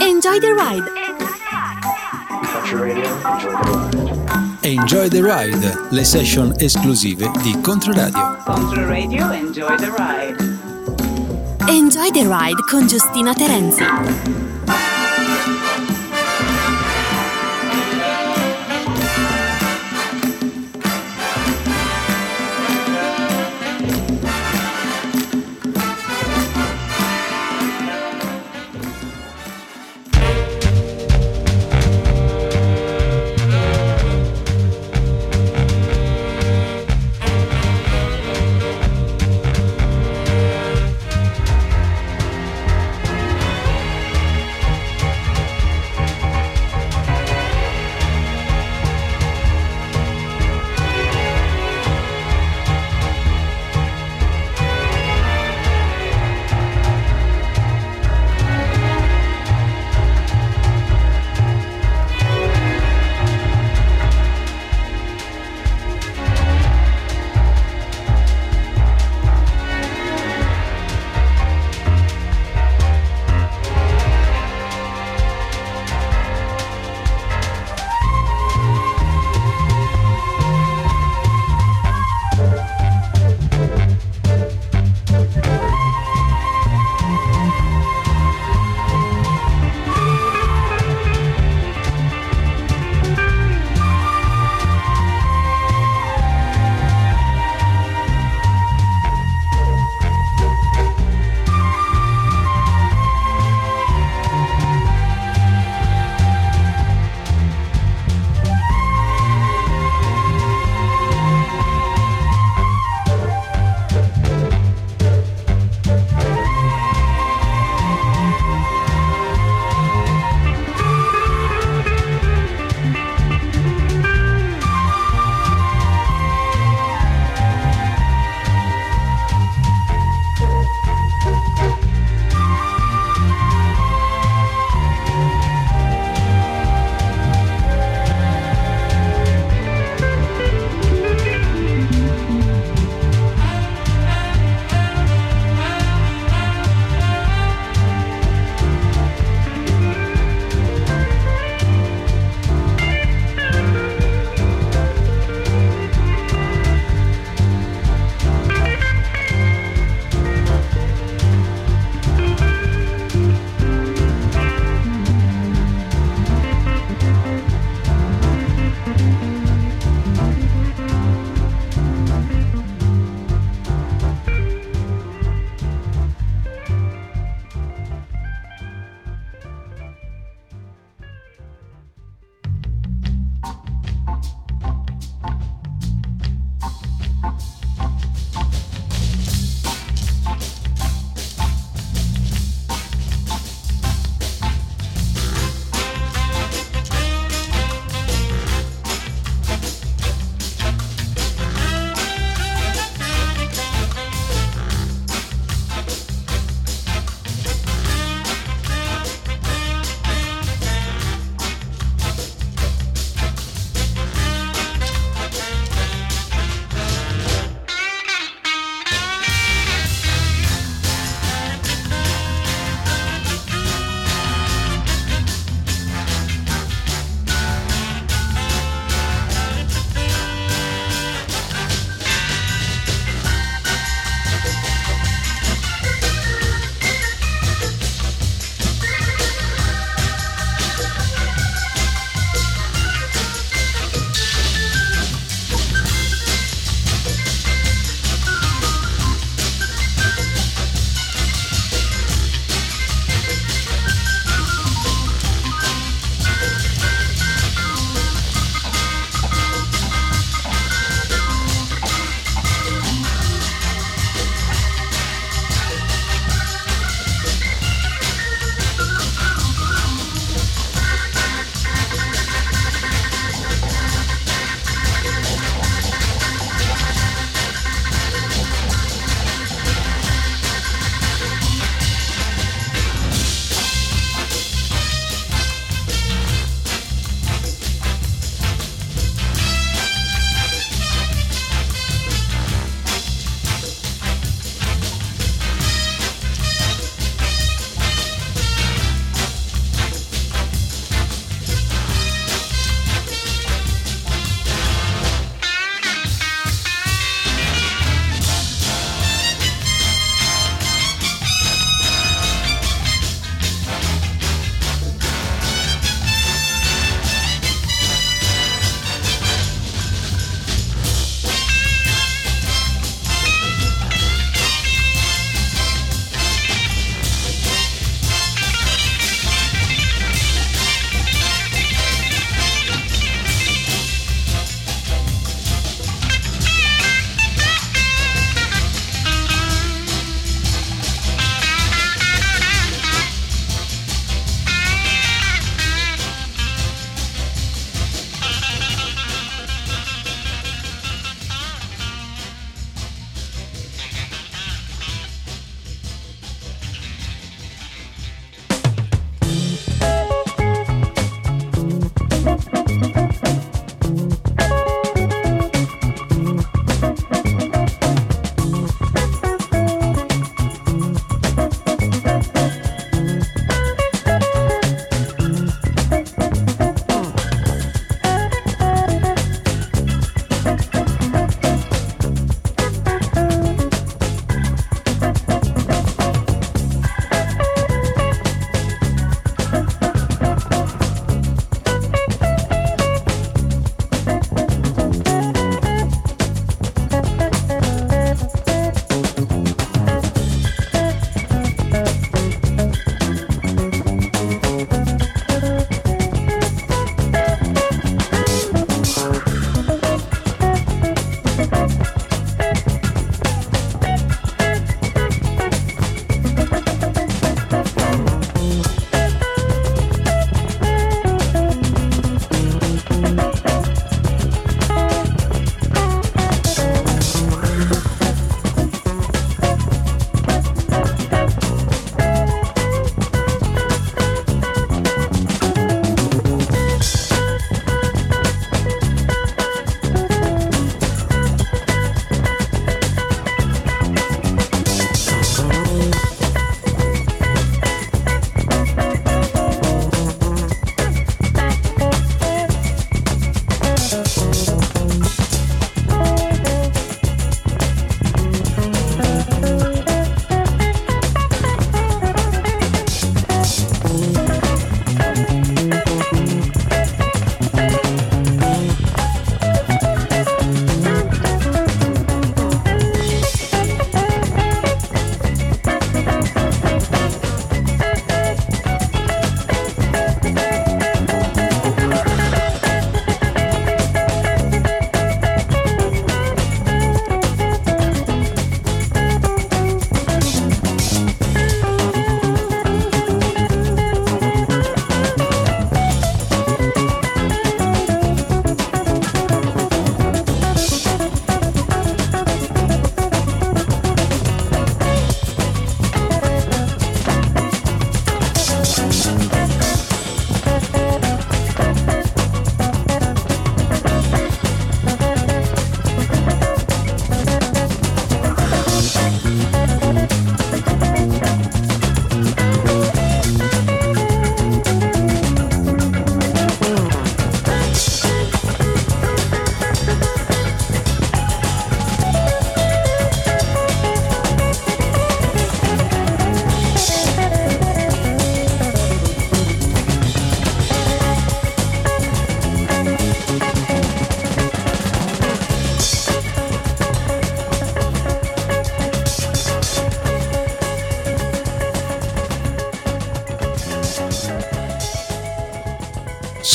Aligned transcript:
Enjoy 0.00 0.38
the 0.38 0.54
ride. 0.54 0.82
Enjoy 4.62 5.08
the 5.08 5.22
ride, 5.22 5.88
le 5.90 6.04
session 6.04 6.54
esclusive 6.58 7.28
di 7.42 7.60
Controradio. 7.60 8.36
Controradio 8.44 9.32
Enjoy 9.32 9.76
the 9.76 9.90
Ride. 9.90 10.36
Enjoy 11.68 12.10
the 12.12 12.26
ride 12.26 12.62
con 12.70 12.86
Giustina 12.86 13.34
Terenzi. 13.34 14.47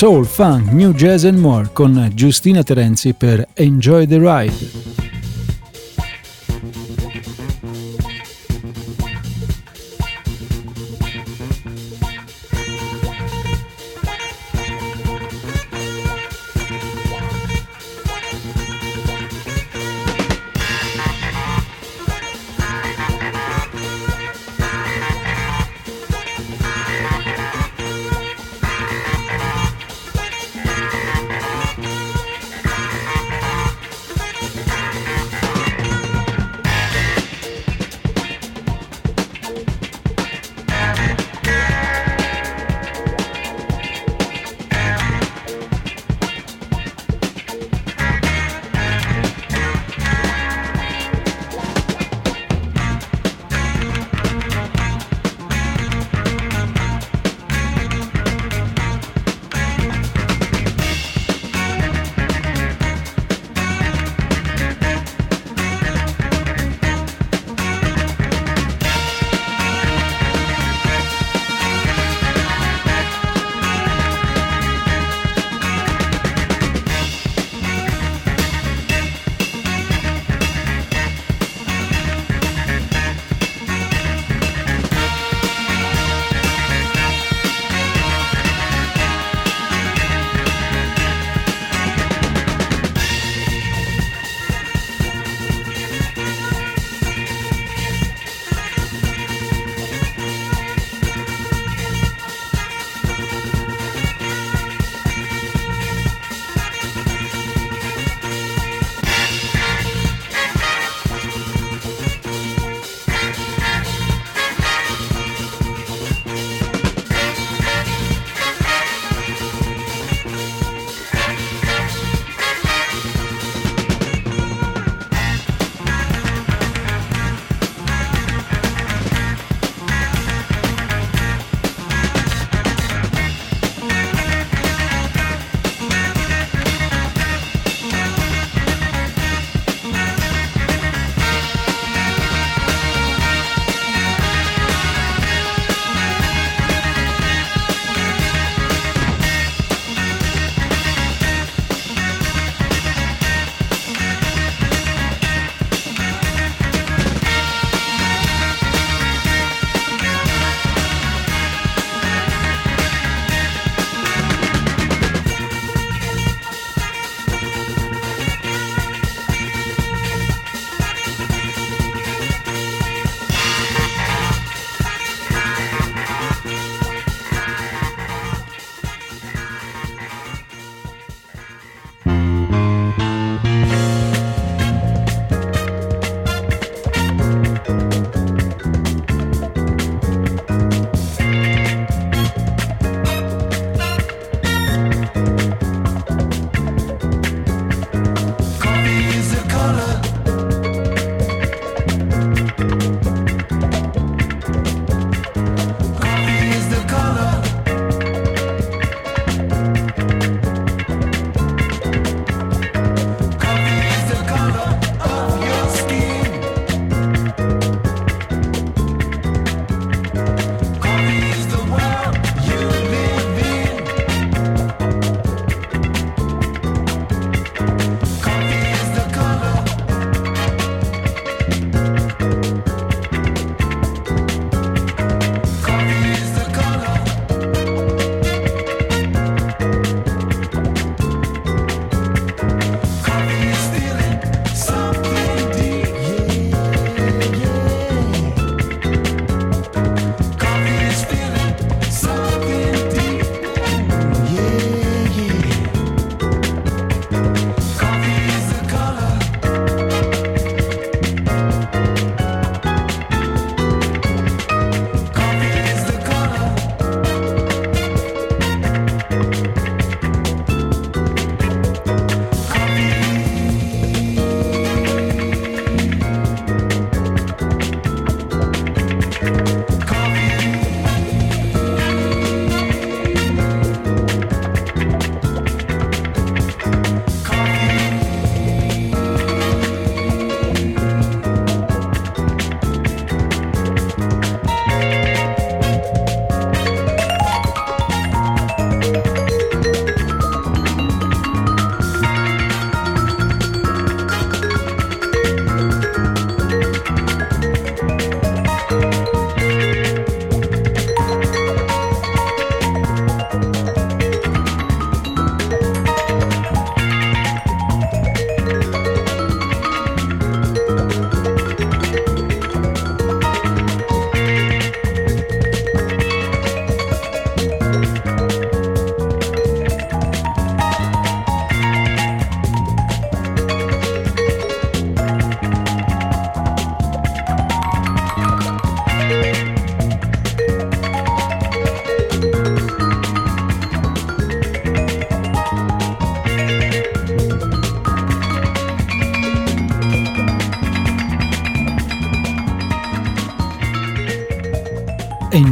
Soul, 0.04 0.26
funk, 0.26 0.70
new 0.74 0.92
jazz 0.92 1.24
and 1.24 1.40
more 1.40 1.70
con 1.72 2.12
Giustina 2.14 2.62
Terenzi 2.62 3.14
per 3.14 3.48
Enjoy 3.54 4.06
the 4.06 4.18
Ride. 4.18 4.73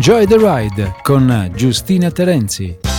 Enjoy 0.04 0.26
the 0.26 0.36
Ride 0.36 0.96
con 1.04 1.52
Giustina 1.54 2.10
Terenzi. 2.10 2.91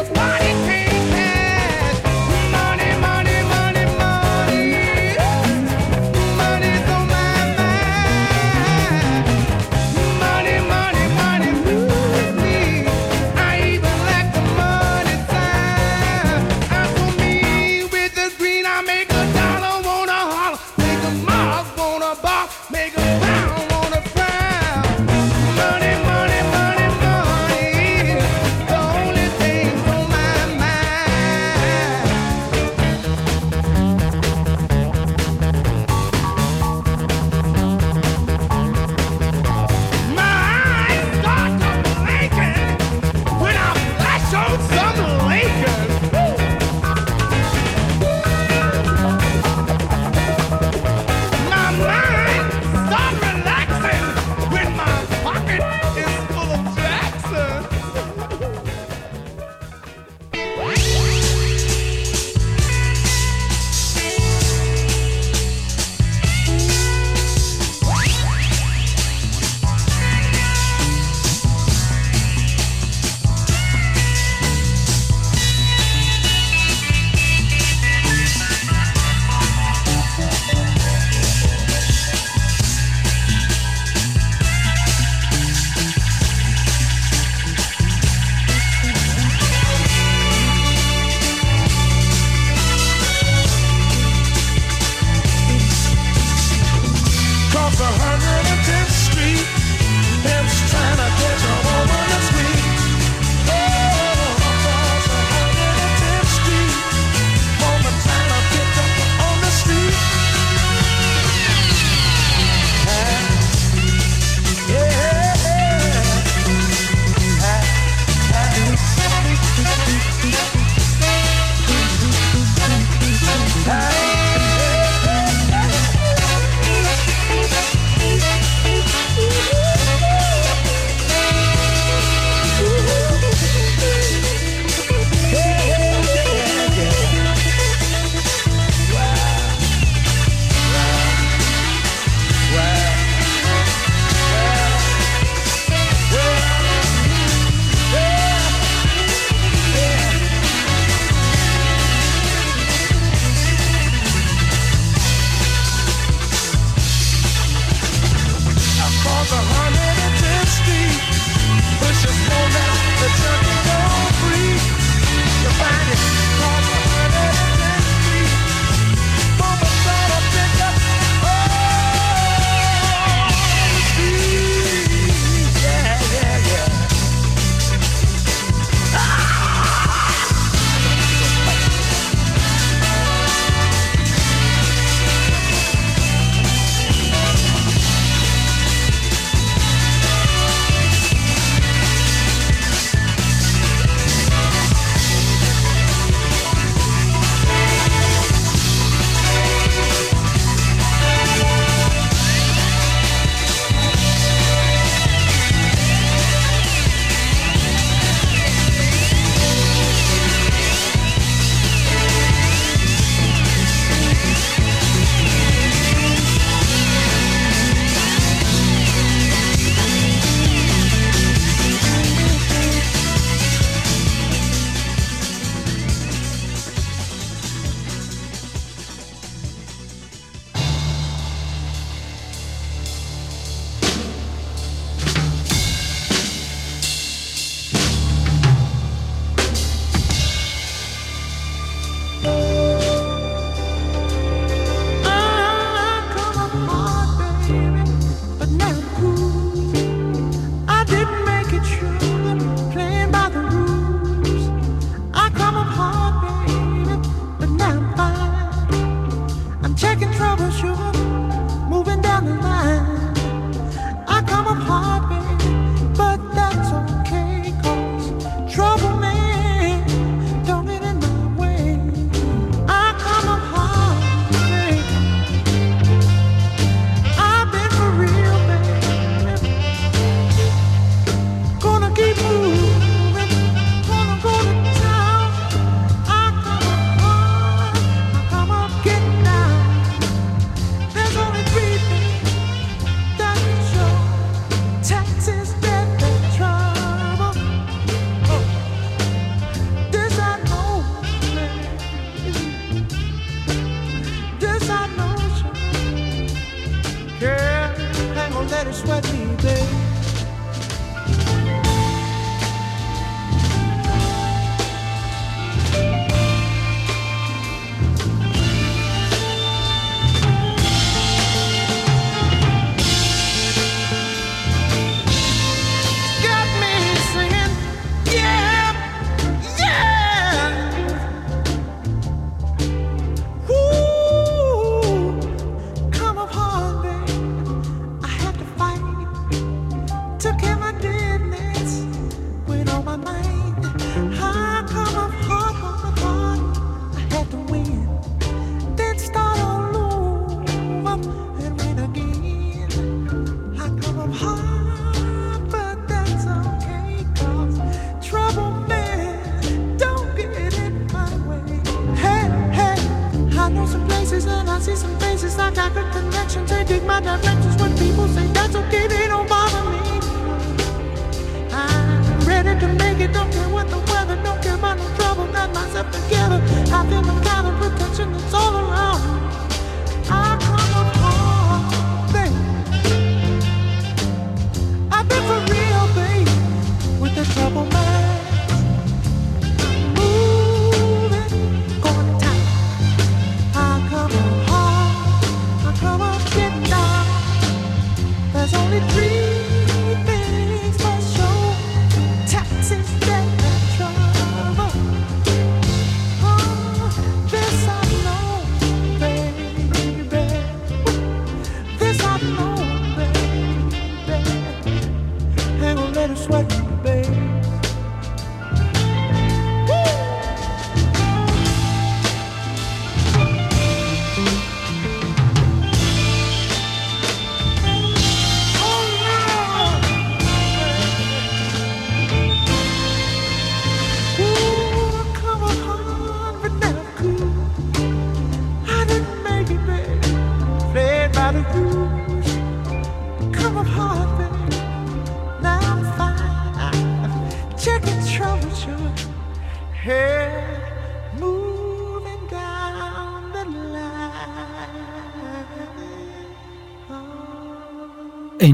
of 0.00 0.16
mine. 0.16 0.39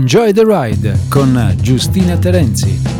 Enjoy 0.06 0.32
the 0.32 0.44
Ride 0.44 0.96
con 1.08 1.56
Giustina 1.60 2.16
Terenzi. 2.16 2.95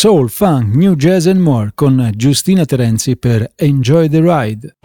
Soul, 0.00 0.28
funk, 0.28 0.76
new 0.76 0.96
jazz 0.96 1.26
and 1.26 1.38
more 1.40 1.72
con 1.74 2.10
Giustina 2.16 2.64
Terenzi 2.64 3.18
per 3.18 3.52
Enjoy 3.56 4.08
the 4.08 4.22
Ride. 4.22 4.76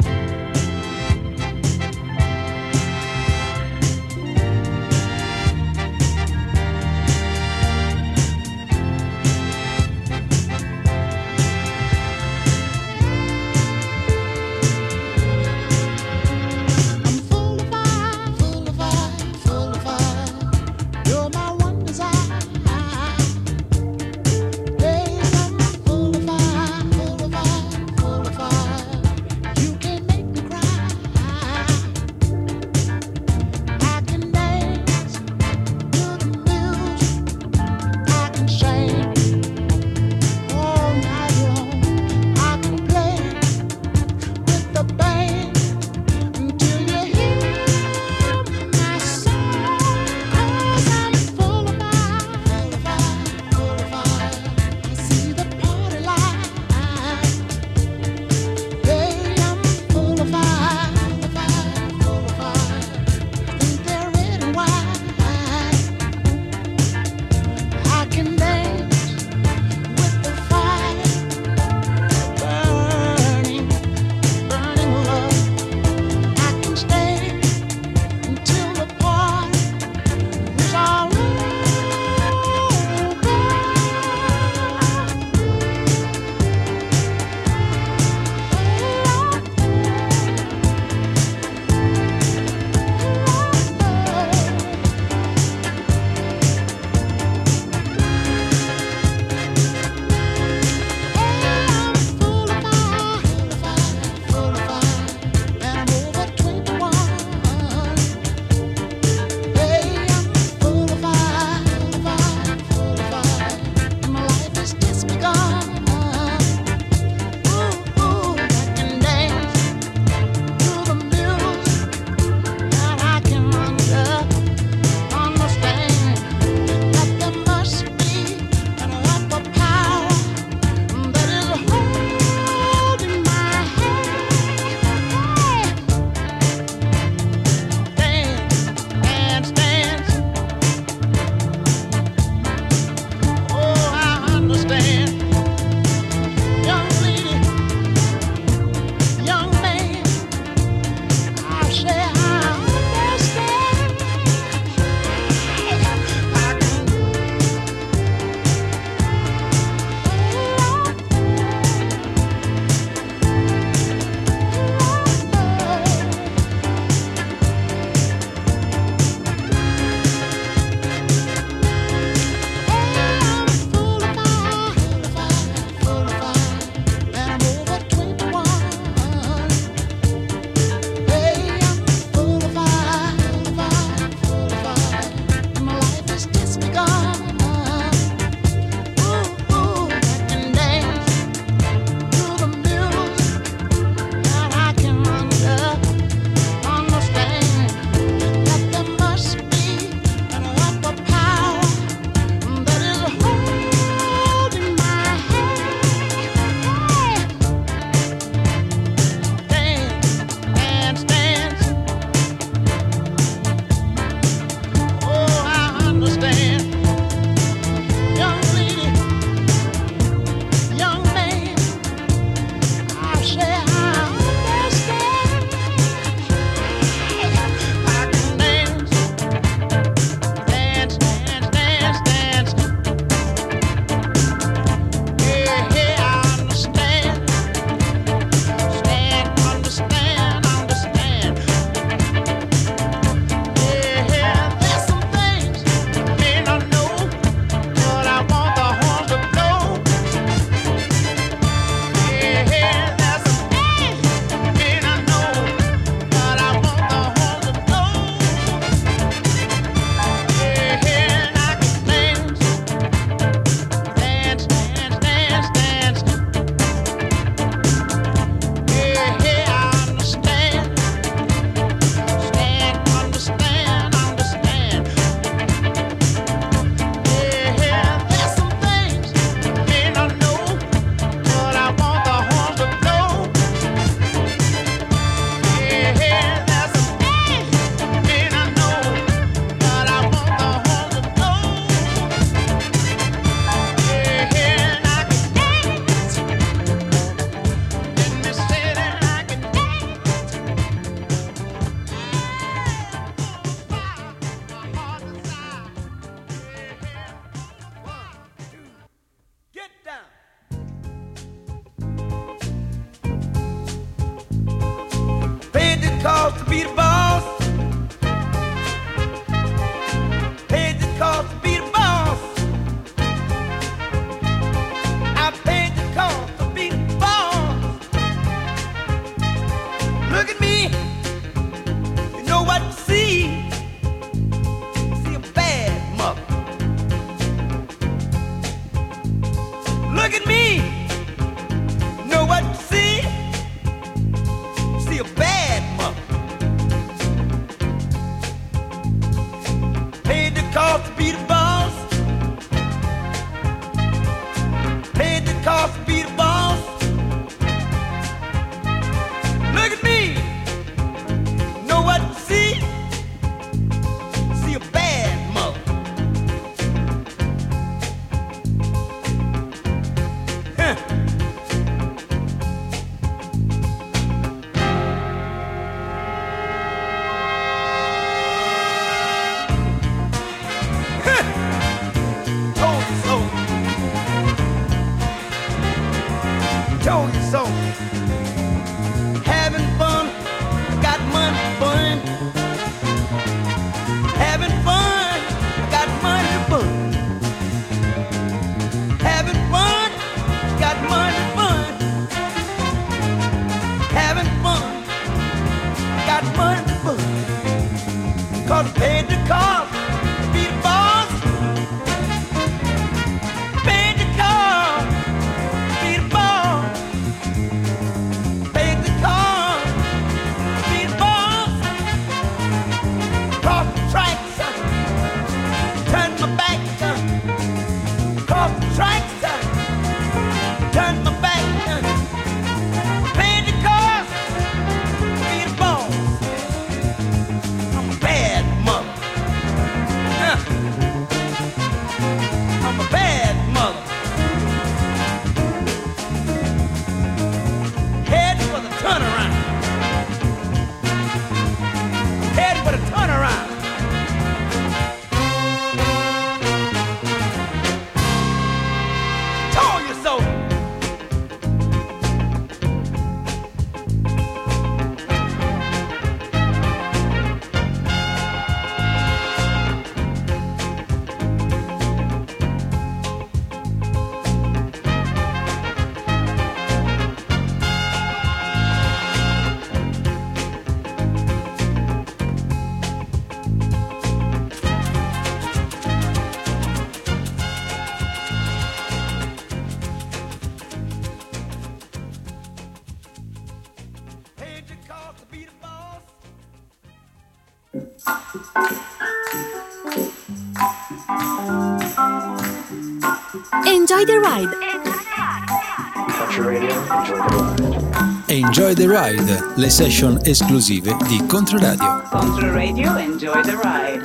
Enjoy 508.65 508.83
the 508.83 508.91
ride, 508.91 509.43
le 509.57 509.69
session 509.69 510.19
esclusive 510.23 510.97
di 511.07 511.23
Controradio. 511.27 512.01
Controradio, 512.09 512.97
enjoy 512.97 513.41
the 513.43 513.55
ride. 513.61 514.01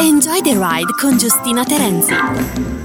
Enjoy 0.00 0.40
the 0.42 0.56
ride 0.58 0.92
con 1.00 1.16
Giustina 1.16 1.62
Terenzi. 1.62 2.79